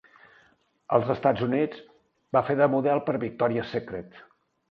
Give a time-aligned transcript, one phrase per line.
[0.97, 1.83] Als Estats Units,
[2.37, 4.19] va fer de model per Victoria's Secret.